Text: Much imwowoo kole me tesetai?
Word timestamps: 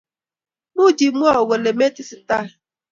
Much 0.75 0.99
imwowoo 1.07 1.47
kole 1.49 1.71
me 1.77 1.85
tesetai? 1.95 2.47